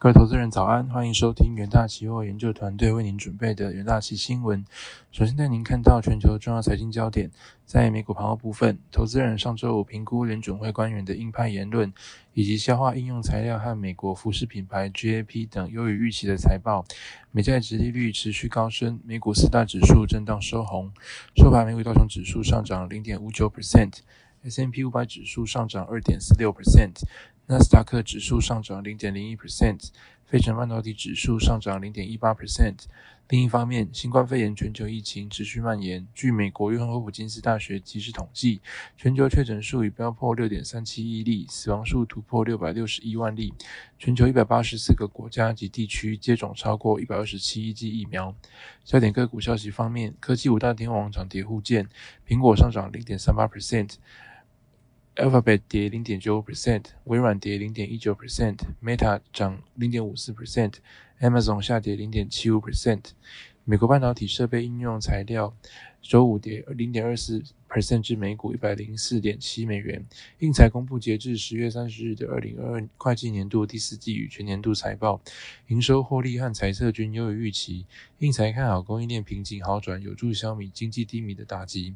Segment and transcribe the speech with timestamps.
[0.00, 4.64] 各位投资人早安，欢迎收听元大期货研究团队为您准备的元大期新闻。
[5.10, 7.32] 首先带您看到全球重要财经焦点，
[7.64, 11.92] 在美股盘后部分，投资人上周五评估联准会官员的鹰派言论，
[12.32, 16.84] 以及消化应用材料和美国服饰品牌 GAP 等优于预期的财报，
[17.32, 20.92] 美债直利率持续高升，美股四大指数震荡收红，
[21.34, 27.02] 收盘美股道琼指数上涨零点五九 percent，S&P 五百指数上涨二点四六 percent。
[27.50, 29.88] 纳斯达克指数上涨零点零一 percent，
[30.26, 32.84] 费城半导体指数上涨零点一八 percent。
[33.30, 36.06] 另一方面，新冠肺炎全球疫情持续蔓延。
[36.14, 38.60] 据美国约翰霍普金斯大学及时统计，
[38.98, 43.54] 全球确诊数已飙破六点三七亿例，死亡数突破六百六十一万例。
[43.98, 48.34] 全球一百八十四个国家及地区接种超过一百二十七亿剂疫苗。
[48.84, 51.88] 焦点个股消息方面，科技五大天王涨跌互见，
[52.26, 53.94] 苹果上涨零点三八 percent。
[55.18, 63.00] Alphabet 跌零点九五 percent，微软跌零点一九 percent，Meta 涨零点五四 percent，Amazon 下跌零点七五 percent。
[63.64, 65.52] 美国半导体设备应用材料
[66.00, 70.04] 周五跌零点二四 percent 至每股一百零四点七美元。
[70.38, 75.20] 应材公布截至十月三十日的二零二二会计年度第四季与全年度财报，
[75.68, 77.84] 营收、获利和财测均优于预期。
[78.18, 81.94] 应材看好供应链瓶颈好转，有助消弭经济低迷的打击。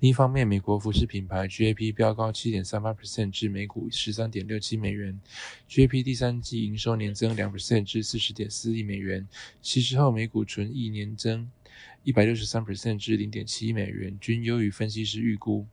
[0.00, 5.20] 另一方面，美国服饰品牌 GAP 飙高七点三八 percent 至每股十三点六七美元。
[5.70, 9.28] GAP 第三季营收年增两 percent 至四十点四亿美元，
[9.60, 11.48] 稀释后每股纯益年增
[12.02, 15.66] 一百六十三 percent 至零点七亿美元，均优于分析师预估。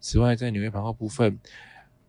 [0.00, 1.38] 此外，在纽约盘后部分。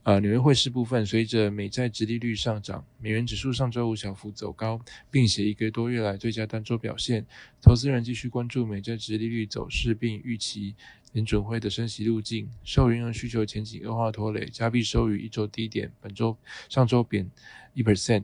[0.03, 7.23] 呃，纽约汇市部分，随着美债直利率上涨，美元指数上周五小幅走高，并且一个多月来最佳单周表现。
[7.61, 10.73] 投资人继续关注美债直利率走势，并预期
[11.13, 12.49] 联准会的升息路径。
[12.63, 16.35] 受原油需求前景恶化拖累，加币收于一周低点，本周
[16.67, 17.29] 上周贬
[17.75, 18.23] 一 percent。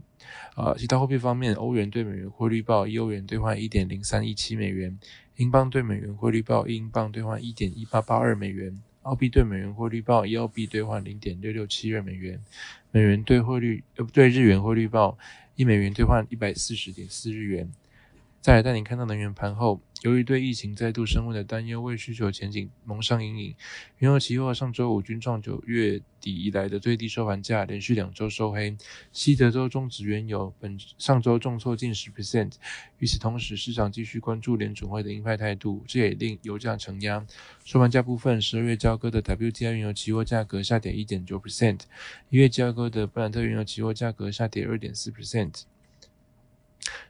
[0.56, 4.98] 啊，其他货币方面，欧元对美元汇率报一欧元兑换一点零三一七美元，
[5.36, 8.82] 英镑对美元汇率报一英镑兑换一点一八八二美元。
[9.08, 12.38] 澳币兑美元汇率报一澳币兑换零点六六七日美元，
[12.92, 15.18] 美元兑汇率呃对日元汇率报
[15.56, 17.72] 一美元兑换一百四十点四日元。
[18.56, 23.56] 在带你看到能源盘后，由于对疫情再度升温的担忧为需求前景蒙上阴影，
[23.98, 28.78] 原油期货上周五均创九月底以来的最低收盘价，连续两周收黑。
[29.12, 32.54] 西德州中值原油本上周重挫近十 percent。
[33.00, 37.28] 与此同时，市场继续关注联储会的鹰派态度，这也令油价承压。
[37.66, 41.82] 收盘价部分，十二月交割的 WTI 原油期货价格下跌一点九 percent，
[42.30, 45.64] 一月交割的布兰特原油期货价格下跌二点四 percent。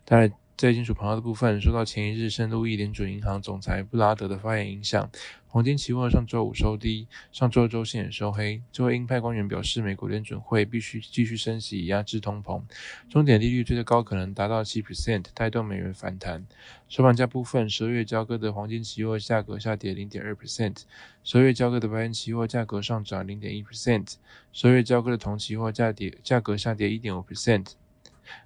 [0.03, 0.33] 当然。
[0.57, 5.07] 在金属盘后的部分，受到前一日圣路易联准银行总裁布拉德的发言影响，
[5.45, 8.59] 黄金期货上周五收低，上周周线也收黑。
[8.71, 12.63] 这位鹰派官员表示，美国联准会必须继续升息以压制通膨，
[13.07, 16.47] 终点利率最高可能达到七 percent，带动美元反弹。
[16.89, 20.81] 收盘价部分，十二月交割的黄金期货价格下跌零点二 percent，
[21.23, 24.15] 十二月交割的白银期货价格上涨零点一 percent，
[24.51, 27.73] 十二月交割的铜期货价跌价格下跌一点五 percent。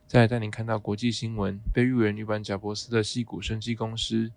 [0.07, 4.31] 再带您看到国际新闻，被誉为女版贾伯斯的细谷生技公司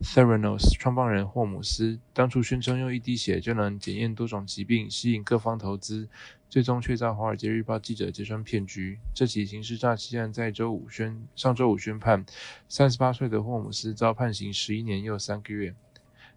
[0.00, 6.08] Theranos 创办人霍姆斯，当初宣称用一滴血就能检验多种疾病，吸引各方投资，
[6.48, 8.98] 最终却遭华尔街日报记者揭穿骗局。
[9.14, 12.26] 这起刑事诈欺案在周五宣上周五宣判，
[12.68, 15.74] 三十八岁的霍姆斯遭判刑十一年又三个月。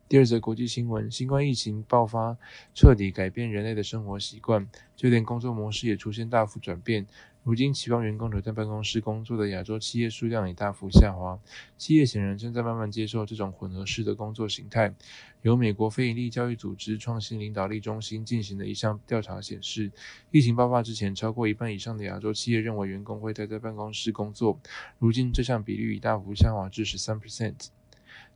[0.09, 2.37] 第二则国际新闻：新冠疫情爆发，
[2.73, 7.05] 彻底改变人类的生活习惯，就连工作模式也出现大幅转变。
[7.43, 11.37] 如今，期望员工留在办公室工作的亚洲企业数量已大幅下滑。
[11.77, 14.93] 企业显然正在慢慢接受这种混合式的工作形态。
[15.41, 19.91] 由美国非营利教育组织创新领导力中心进行的一项调查显示，
[20.31, 24.57] 疫情爆发之前，超过一半以上的亚洲企业认为员工会待在办公室工作。
[24.99, 27.67] 如今，这项比率已大幅下滑至十三 percent。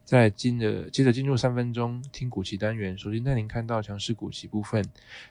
[0.03, 4.83] 在进的接着进入三分钟听股期单元，首先带您看到强势股期部分。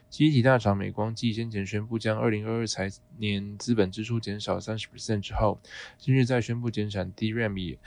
[0.09, 5.59] 集体大厂美光继先前宣布将二零二二财年资本支出减少三十 percent 之后，
[5.97, 7.77] 今日再宣布减产 DRAM 以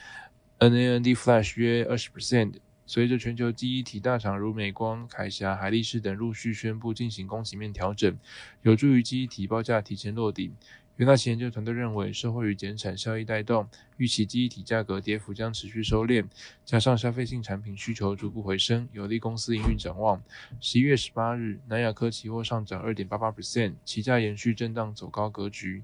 [0.61, 2.55] NAND Flash 约二十 percent。
[2.87, 8.14] 随着全球记忆体大厂如美光、凯霞、海力士等陆续宣布进行供给面调整，
[8.61, 10.53] 有助于记忆体报价提前落底。
[10.96, 16.25] 元大旗研究团队认为，受惠于减产效益带动，预期记忆体价格跌幅将持续收敛，
[16.64, 20.23] 加上消费性产品需求逐步回升，有利公司营运展望。
[20.61, 25.82] 十一月十八日，南亚科期货上涨二点八八 percent，期价延续震荡走高格局。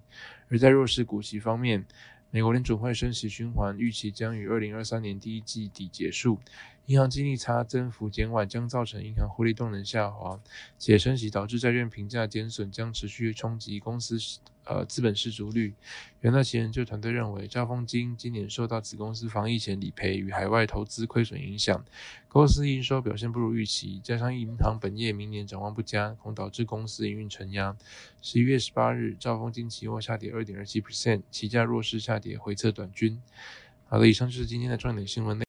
[0.49, 1.85] 而在弱势股息方面，
[2.31, 6.39] 美国联准会升息循环预期将于二零二三年第一季底结束。
[6.87, 10.41] 银行净利差增幅减缓将造成银行获利动能下滑，
[10.77, 14.17] 且升息导致债券评价减损将持续冲击公司
[14.71, 15.75] 呃资本失足率。
[16.21, 21.85] 元大期研究团队认为，兆丰金今年受到子公司防疫前理赔与海外投资亏损影响，
[22.29, 27.77] 公司营收表现不如预期，加上银行本业明年展望不佳，恐导致公司营运承压。
[28.23, 33.21] 十一月十八日，兆丰金期货下跌二点二七 percent，期价弱势下跌回测短均。
[33.89, 35.39] 好的，以上就是今天的重点新闻内。